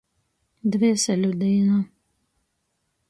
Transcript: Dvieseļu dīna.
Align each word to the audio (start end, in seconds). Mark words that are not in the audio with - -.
Dvieseļu 0.75 1.29
dīna. 1.43 1.77